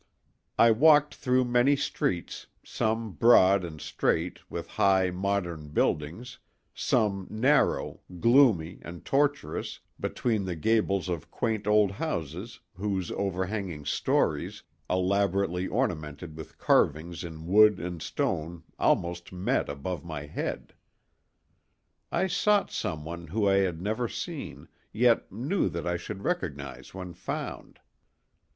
[0.57, 6.39] I walked through many streets, some broad and straight with high, modern buildings,
[6.73, 14.63] some narrow, gloomy, and tortuous, between the gables of quaint old houses whose overhanging stories,
[14.89, 20.73] elaborately ornamented with carvings in wood and stone, almost met above my head.
[22.11, 27.13] I sought someone whom I had never seen, yet knew that I should recognize when
[27.13, 27.79] found.